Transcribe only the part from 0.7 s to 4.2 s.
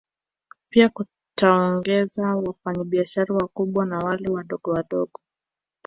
kutaongeza wafanya biashara wakubwa na